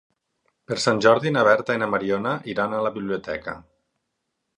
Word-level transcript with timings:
Per 0.69 0.77
Sant 0.85 1.01
Jordi 1.05 1.31
na 1.35 1.43
Berta 1.47 1.75
i 1.77 1.81
na 1.81 1.89
Mariona 1.91 2.31
iran 2.55 2.73
a 2.73 2.81
la 2.87 2.93
biblioteca. 2.97 3.55